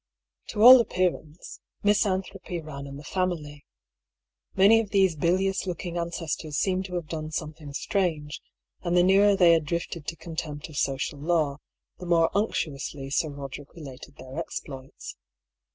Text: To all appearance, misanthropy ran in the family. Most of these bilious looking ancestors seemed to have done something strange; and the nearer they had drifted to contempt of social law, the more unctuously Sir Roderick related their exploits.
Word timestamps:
To 0.47 0.63
all 0.63 0.81
appearance, 0.81 1.59
misanthropy 1.83 2.59
ran 2.59 2.87
in 2.87 2.97
the 2.97 3.03
family. 3.03 3.67
Most 4.55 4.81
of 4.85 4.89
these 4.89 5.15
bilious 5.15 5.67
looking 5.67 5.95
ancestors 5.95 6.57
seemed 6.57 6.85
to 6.85 6.95
have 6.95 7.05
done 7.07 7.29
something 7.29 7.71
strange; 7.71 8.41
and 8.81 8.97
the 8.97 9.03
nearer 9.03 9.35
they 9.35 9.51
had 9.53 9.63
drifted 9.63 10.07
to 10.07 10.15
contempt 10.15 10.69
of 10.69 10.75
social 10.77 11.19
law, 11.19 11.59
the 11.99 12.07
more 12.07 12.31
unctuously 12.35 13.11
Sir 13.11 13.29
Roderick 13.29 13.75
related 13.75 14.15
their 14.15 14.39
exploits. 14.39 15.17